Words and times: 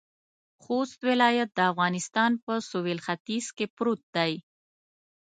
خوست 0.63 0.99
ولایت 1.09 1.49
د 1.53 1.59
افغانستان 1.71 2.31
په 2.43 2.53
سویل 2.69 2.99
ختيځ 3.07 3.45
کې 3.57 3.65
پروت 3.75 4.01
دی. 4.15 4.33